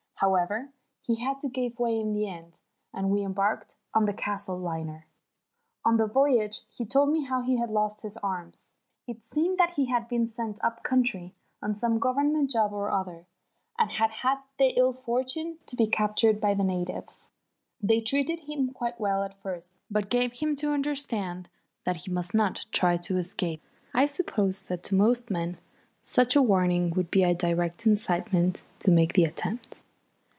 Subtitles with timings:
[0.15, 0.69] However,
[1.01, 2.59] he had to give way in the end,
[2.93, 5.07] and we embarked on the Castle liner.
[5.83, 8.69] On the voyage he told me how he had lost his arms.
[9.07, 13.25] It seemed that he had been sent up country on some Government job or other,
[13.79, 17.29] and had had the ill fortune to be captured by the natives.
[17.81, 21.49] They treated him quite well at first, but gave him to understand
[21.83, 23.63] that he must not try to escape.
[23.91, 25.57] I suppose that to most men
[26.03, 29.81] such a warning would be a direct incitement to make the attempt.